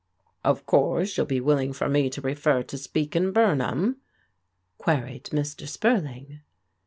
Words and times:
"Of 0.43 0.65
course 0.65 1.15
you'll 1.15 1.27
be 1.27 1.39
willing 1.39 1.73
for 1.73 1.87
me 1.87 2.09
to 2.09 2.21
refer 2.21 2.63
to 2.63 2.75
Speke 2.75 3.13
and 3.13 3.31
Bumham?" 3.31 3.97
queried 4.79 5.25
Mr. 5.25 5.67
Spurling. 5.67 6.39